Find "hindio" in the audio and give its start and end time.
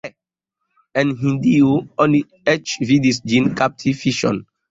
1.19-1.75